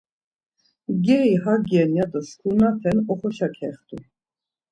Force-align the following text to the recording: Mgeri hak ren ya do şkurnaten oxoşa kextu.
Mgeri 0.95 1.33
hak 1.43 1.61
ren 1.71 1.91
ya 1.97 2.05
do 2.11 2.19
şkurnaten 2.27 2.97
oxoşa 3.11 3.47
kextu. 3.55 3.97